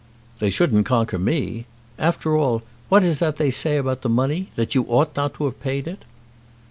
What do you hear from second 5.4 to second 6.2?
have paid it?"